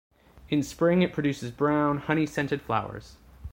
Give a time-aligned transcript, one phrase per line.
[0.49, 3.17] In spring it produces brown, honey-scented flowers.